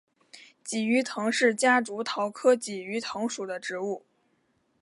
[0.65, 4.03] 鲫鱼藤是夹竹桃科鲫鱼藤属的植物。